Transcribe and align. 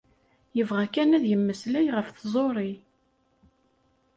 Yebɣa 0.57 0.85
kan 0.93 1.15
ad 1.17 1.25
yemmeslay 1.27 1.87
ɣef 1.95 2.07
tẓuri. 2.11 2.71